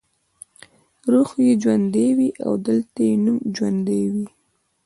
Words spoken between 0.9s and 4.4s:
روح یې ژوندی وي او دلته یې نوم ژوندی وي.